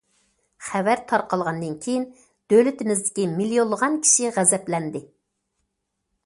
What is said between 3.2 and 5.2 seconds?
مىليونلىغان كىشى غەزەپلەندى!